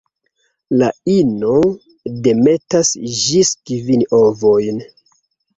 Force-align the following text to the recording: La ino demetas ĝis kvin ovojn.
La 0.81 0.87
ino 1.15 1.57
demetas 2.29 2.91
ĝis 3.21 3.55
kvin 3.71 4.07
ovojn. 4.23 4.83